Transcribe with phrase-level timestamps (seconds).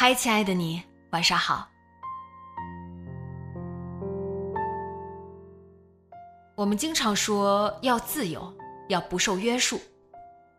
[0.00, 1.68] 嗨，亲爱的你，晚上好。
[6.54, 8.56] 我们经常说要自由，
[8.88, 9.80] 要不受约束，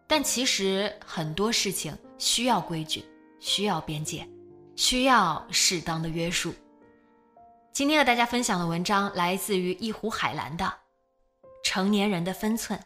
[0.05, 3.05] 但其实很多事情需要规矩，
[3.39, 4.27] 需要边界，
[4.75, 6.53] 需要适当的约束。
[7.71, 10.65] 今天和大家分享的文章来自于一湖海蓝的
[11.63, 12.77] 《成年人的分寸》。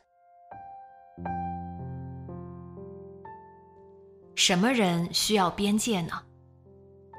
[4.36, 6.22] 什么人需要边界呢？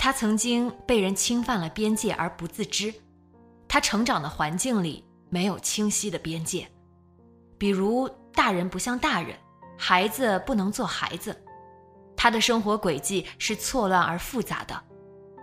[0.04, 2.92] 他曾经被人侵犯了边界而不自知，
[3.66, 6.70] 他成长的环境里没有清晰的边界，
[7.56, 9.34] 比如大人不像大人，
[9.78, 11.34] 孩子不能做孩子，
[12.14, 14.78] 他的生活轨迹是错乱而复杂的，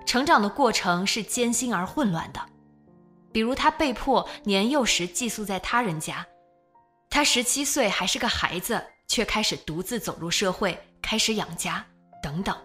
[0.06, 2.40] 成长的过程是艰辛而混乱的，
[3.31, 6.23] 比如他被迫年幼时寄宿在他人家，
[7.09, 11.84] 他十七岁还是个孩子，却开始独自走入社会，开始养家，
[12.22, 12.56] 等等。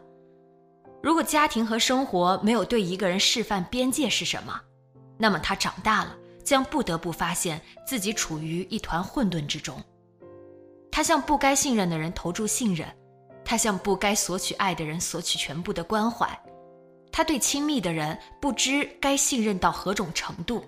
[1.07, 4.61] 如果家庭和生活没有对一个人示范边界是什么，
[5.17, 9.81] 那么他长大了将不得不发现自己处于一团混沌之中。
[10.91, 12.89] 他向不该信任的人投注信任，
[13.45, 16.29] 他向不该索取爱的人索取全部的关怀，
[17.13, 20.65] 他对亲密的人不知该信任到何种程度。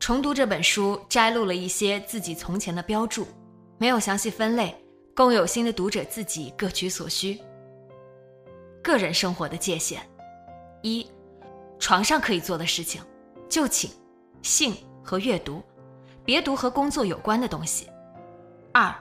[0.00, 3.26] 重读这本书，摘录了一些自己从前的标注，
[3.76, 4.74] 没有详细分类，
[5.14, 7.38] 供有心的读者自己各取所需。
[8.84, 9.98] 个人生活的界限：
[10.82, 11.10] 一、
[11.78, 13.00] 床上可以做的事情，
[13.48, 13.90] 就寝、
[14.42, 15.62] 性和阅读，
[16.22, 17.88] 别读和工作有关的东西。
[18.72, 18.94] 二、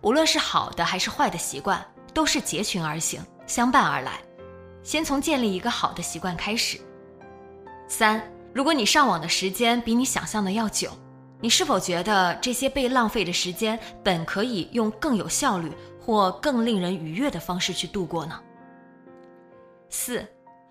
[0.00, 4.12] 无论是好的还是坏的习惯，都是结群而行，相伴而来。
[4.82, 6.80] 先从建立一个好的习惯开始。
[7.86, 10.90] 三、如果你上网的时间比你想象的要久，
[11.42, 15.70] 你是否觉得这些被浪费的时间本可以用更有效率
[16.00, 18.40] 或更令人愉悦的方式去度过呢？
[19.96, 20.26] 四，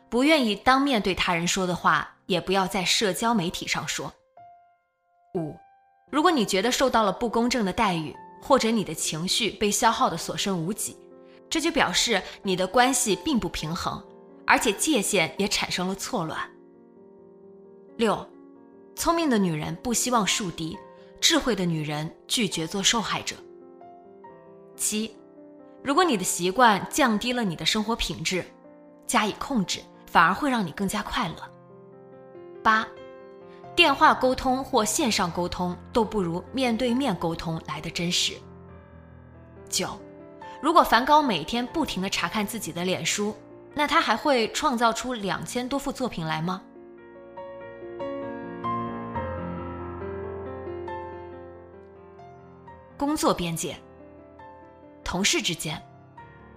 [0.08, 4.14] 不愿意当面对他人说的话，也不要在社交媒体上说。
[5.34, 5.58] 五，
[6.12, 10.96] 如果你觉得受到了不公正的待遇，或者你的情绪被消耗的所剩无几，
[11.50, 14.02] 这就表示你的关系并不平衡，
[14.46, 16.40] 而且界限也产生了错乱。
[17.98, 18.26] 六，
[18.96, 20.78] 聪明的女人不希望树敌，
[21.20, 23.36] 智慧的女人拒绝做受害者。
[24.78, 25.18] 七，
[25.84, 28.46] 如果你的习惯降低了你的生活品质。
[29.08, 31.36] 加以控制，反而会让你更加快乐。
[32.64, 32.88] 八，
[33.76, 38.34] 电话沟通或线上沟通都不如面对面沟通来的真实。
[39.70, 39.90] 九，
[40.62, 43.36] 如果梵高每天不停的查看自己的脸书，
[43.74, 46.62] 那他还会创造出两千多幅作品来吗？
[52.98, 53.76] 工作边界，
[55.04, 55.80] 同事之间，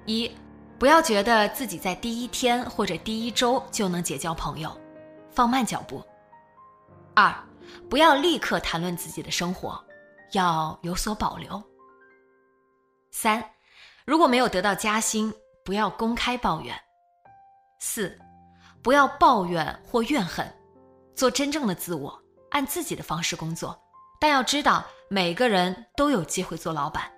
[0.07, 0.31] 一。
[0.79, 4.71] 不要觉得自己在第一天或者第一周就能结交朋友，
[5.29, 6.01] 放慢脚步。
[7.17, 7.35] 二，
[7.91, 9.85] 不要立刻谈论自己的生活，
[10.35, 11.61] 要有所保留。
[13.11, 13.45] 三，
[14.05, 15.35] 如果没有得到加薪，
[15.65, 16.73] 不要公开抱怨。
[17.81, 18.17] 四，
[18.81, 20.47] 不要抱怨或怨恨，
[21.13, 22.17] 做真正的自我，
[22.51, 23.77] 按自己的方式工作，
[24.21, 27.11] 但要知道每个人都有机会做老板。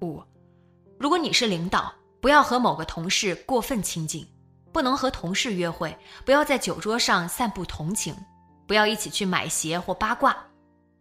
[0.00, 0.22] 五，
[0.96, 1.92] 如果你是领导。
[2.24, 4.26] 不要和某个同事过分亲近，
[4.72, 5.94] 不能和同事约会，
[6.24, 8.16] 不要在酒桌上散布同情，
[8.66, 10.34] 不要一起去买鞋或八卦，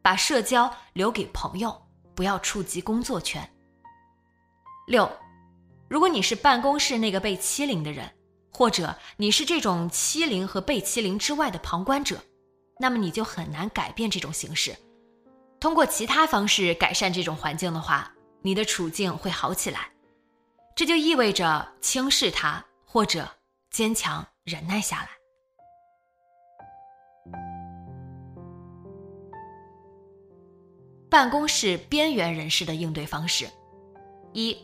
[0.01, 1.81] 把社交留给朋友，
[2.13, 3.49] 不要触及工作圈。
[4.85, 5.09] 六，
[5.87, 8.05] 如果你是办公室那个被欺凌的人，
[8.51, 12.21] 或者你是这种欺凌和被欺凌之外的旁观者，
[12.81, 14.75] 那么你就很难改变这种形式。
[15.57, 18.11] 通过其他方式改善这种环境的话，
[18.41, 19.92] 你的处境会好起来。
[20.75, 23.29] 这就意味着轻视他，或者
[23.69, 25.09] 坚强忍耐下来。
[31.09, 33.47] 办公室边缘人士的应对方式：
[34.31, 34.57] 一，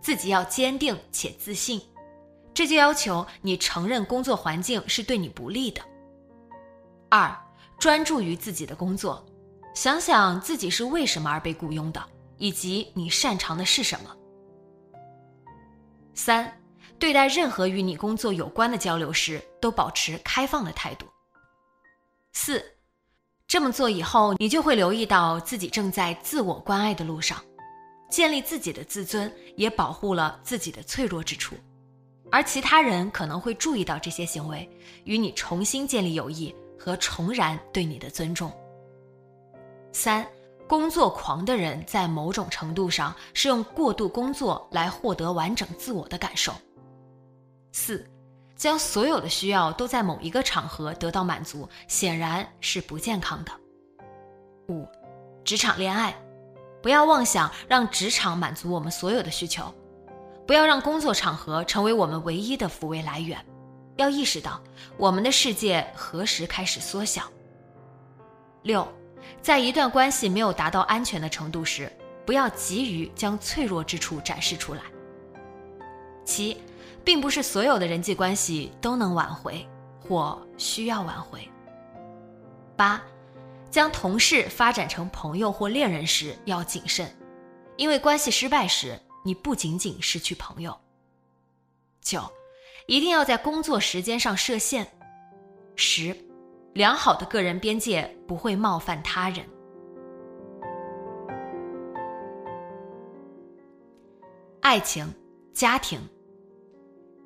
[0.00, 1.80] 自己要坚定且自信，
[2.52, 5.80] 这就要求你承认工作环境是对你不利的。
[7.08, 7.32] 二，
[7.78, 9.24] 专注于自己的工作，
[9.76, 12.02] 想想自己是为什么而被雇佣的，
[12.36, 14.16] 以及你擅长的是什么。
[16.14, 16.52] 三，
[16.98, 21.06] 对待任何与你工作有关的交流时，都保持开放的态度。
[22.32, 22.64] 四，
[23.46, 27.42] 这么做以后，你就会留意到自己正在自我关爱的路上，
[28.10, 31.56] 建立自己的自尊，也保护了自己的脆弱之处，
[32.30, 34.68] 而其他人可能会注意到这些行为，
[35.04, 38.52] 与你重新建立友谊和重燃对你的尊重。
[39.92, 40.26] 三。
[40.72, 46.50] 工作狂的人在某种程度上是用过度工作来获得完整自我的感受。
[47.72, 48.02] 四，
[48.56, 53.52] 将所有的需要都在某一个场合得到满足，显然是不健康的。
[54.70, 54.88] 五，
[55.44, 56.16] 职场恋爱，
[56.80, 59.70] 不要妄想让职场满足我们所有的需求，
[60.46, 63.38] 不要让工作场合成为我们唯一的抚慰来源，
[63.96, 64.58] 要意识到
[64.96, 67.24] 我们的世界何时开始缩小。
[68.62, 68.88] 六。
[69.40, 71.90] 在一段关系没有达到安全的程度时，
[72.24, 74.82] 不要急于将脆弱之处展示出来。
[76.24, 76.56] 七，
[77.04, 79.66] 并不是所有的人际关系都能挽回
[80.00, 81.48] 或需要挽回。
[82.76, 83.02] 八，
[83.70, 87.12] 将同事发展成朋友或恋人时要谨慎，
[87.76, 90.78] 因为关系失败时，你不仅仅失去朋友。
[92.00, 92.22] 九，
[92.86, 94.86] 一定要在工作时间上设限。
[95.74, 96.16] 十。
[96.74, 99.44] 良好的个人边界不会冒犯他人。
[104.60, 105.12] 爱情、
[105.52, 106.00] 家庭。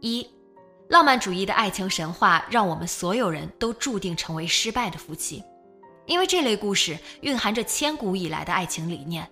[0.01, 0.29] 一，
[0.89, 5.45] 浪漫主义的爱情神话让我们所有人都注定成为失败的夫妻，
[6.07, 9.31] 因为这类故事蕴含着千古以来的爱情理念，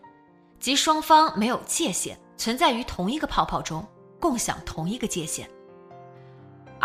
[0.61, 3.85] 即双方没有界限，存在于同一个泡泡中，
[4.21, 5.49] 共享同一个界限。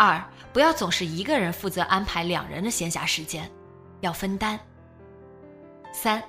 [0.02, 0.18] 二，
[0.50, 3.46] 不要总是一个人负责安排两人的闲暇时间，
[4.00, 4.58] 要分担。
[5.92, 6.22] 三，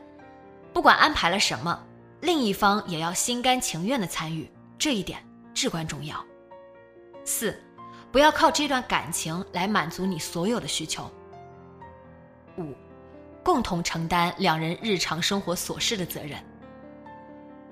[0.73, 1.81] 不管安排了什么，
[2.19, 6.21] 另一方也要心甘情愿的参与，这一点至关重要。
[7.23, 7.57] 四，
[8.11, 11.09] 不要靠这段感情来满足你所有的需求。
[12.57, 12.75] 五，
[13.41, 16.37] 共同承担两人日常生活琐事的责任。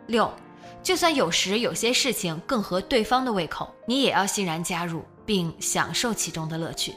[0.08, 0.34] 六，
[0.82, 5.04] 就算有时有些事情更合对方的胃口，你也要欣然加入。
[5.30, 6.96] 并享受其中的乐趣。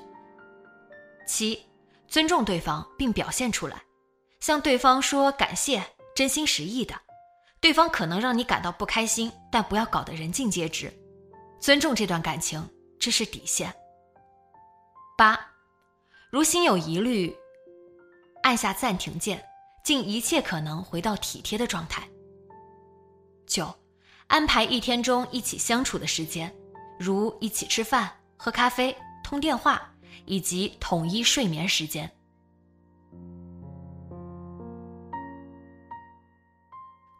[1.26, 1.66] 七，
[2.08, 3.82] 尊重对方并表现出来，
[4.40, 5.84] 向对方说感谢，
[6.14, 6.98] 真心实意的。
[7.60, 10.90] 对方可能让你感到不开心，但不要搞得人尽皆知。
[11.60, 12.66] 尊重这段感情，
[12.98, 13.70] 这是底线。
[15.18, 15.38] 八，
[16.30, 17.36] 如心有疑虑，
[18.44, 19.44] 按下暂停键，
[19.84, 22.08] 尽一切可能回到体贴的状态。
[23.46, 23.74] 九，
[24.28, 26.50] 安排一天中一起相处的时间，
[26.98, 28.10] 如一起吃饭。
[28.44, 28.92] 喝咖啡、
[29.22, 29.94] 通电话
[30.24, 32.10] 以及统一睡眠时间。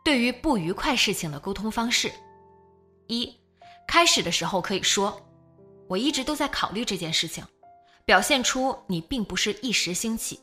[0.05, 2.11] 对于不愉快事情的沟通方式：
[3.07, 3.33] 一、
[3.87, 5.25] 开始的时候可以说
[5.87, 7.47] “我一直都在考虑这件事情”，
[8.05, 10.41] 表现出你并不是一时兴起。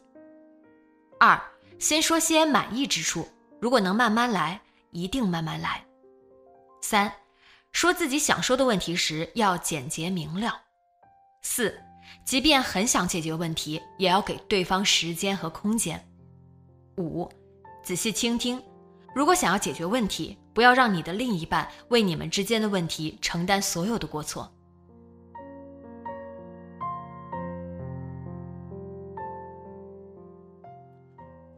[1.20, 1.38] 二、
[1.78, 3.28] 先说些满意之处，
[3.60, 5.86] 如果能慢慢来，一定慢慢来。
[6.80, 7.12] 三、
[7.74, 10.68] 说自己想说的问题时要简洁明了。
[11.42, 11.74] 四，
[12.26, 16.06] 即便很想解决问题，也要给对方时间和空间。
[16.98, 17.30] 五，
[17.84, 18.62] 仔细倾听。
[19.16, 24.52] 如果想要解决问题，不要让你的另一半为你们之间的问题承担所有的过错。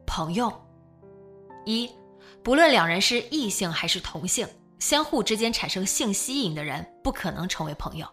[0.05, 0.51] 朋友，
[1.65, 1.89] 一，
[2.43, 4.47] 不论两人是异性还是同性，
[4.79, 8.07] 相互之间产生性吸引的人不可能成为朋友。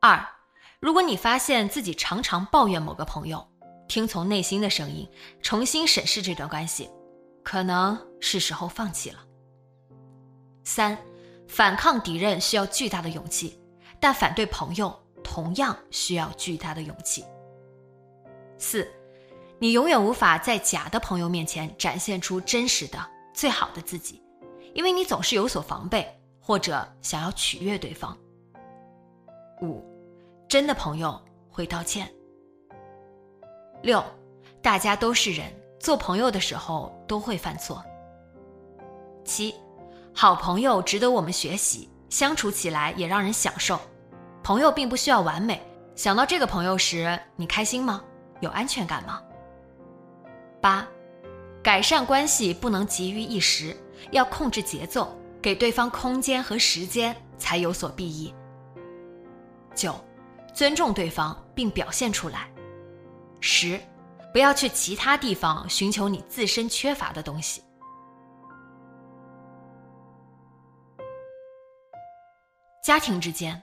[0.00, 0.35] 二。
[0.78, 3.46] 如果你发现自己常常抱怨某个朋友，
[3.88, 5.08] 听从内心的声音，
[5.40, 6.90] 重新审视这段关系，
[7.42, 9.18] 可能是时候放弃了。
[10.64, 10.96] 三，
[11.48, 13.58] 反抗敌人需要巨大的勇气，
[13.98, 17.24] 但反对朋友同样需要巨大的勇气。
[18.58, 18.86] 四，
[19.58, 22.98] 你永远无法在假的朋友面前展现出真实的、
[23.32, 24.22] 最好的自己，
[24.74, 26.06] 因为你总是有所防备，
[26.38, 28.14] 或者想要取悦对方。
[29.62, 29.82] 五。
[30.48, 32.08] 真的朋友会道歉。
[33.82, 34.02] 六，
[34.62, 37.84] 大家都是人，做朋友的时候都会犯错。
[39.24, 39.54] 七，
[40.14, 43.78] 好朋友值得我们学习，相处起来也让人享受。
[44.44, 45.60] 朋友并不需要完美，
[45.96, 48.02] 想到这个朋友时，你开心吗？
[48.40, 49.20] 有安全感吗？
[50.60, 50.86] 八，
[51.60, 53.76] 改善关系不能急于一时，
[54.12, 55.12] 要控制节奏，
[55.42, 58.32] 给对方空间和时间，才有所裨益。
[59.74, 59.94] 九，
[60.56, 62.50] 尊重对方并表现出来。
[63.40, 63.78] 十，
[64.32, 67.62] 不要去其他地方寻求你自身缺乏的东西。
[72.82, 73.62] 家庭之间，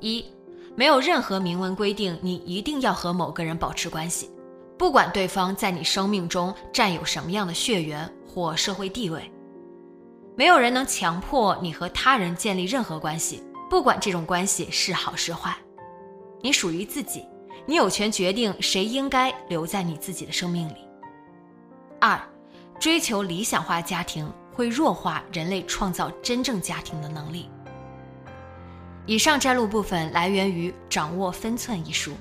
[0.00, 0.24] 一，
[0.74, 4.28] 没有任何明文规定你一定要和某个人保持关系，
[4.76, 9.30] 不管对方在你生命中占有什么样的血缘或社会地位。
[10.36, 15.56] 没有人能强迫你和他人建立任何关系，不管这种关系是好是坏。
[16.46, 17.26] 你属于自己，
[17.66, 20.76] 你有权决定谁应该留在你自己的生命里。
[22.00, 22.16] 二，
[22.78, 27.50] 追求理想化家庭会弱化人类创造真正家庭的能力。
[29.06, 32.12] 以上摘录部分来源于《掌握分寸》一书。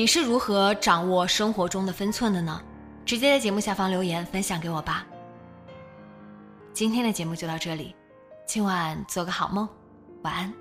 [0.00, 2.58] 你是如何掌握生活中的分寸的呢？
[3.04, 5.06] 直接在节目下方留言分享给我吧。
[6.72, 7.94] 今天的节目就到这里，
[8.46, 9.68] 今晚做个好梦，
[10.22, 10.59] 晚安。